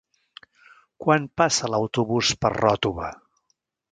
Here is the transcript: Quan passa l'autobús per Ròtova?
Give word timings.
Quan 1.05 1.27
passa 1.41 1.69
l'autobús 1.73 2.33
per 2.45 2.53
Ròtova? 2.57 3.13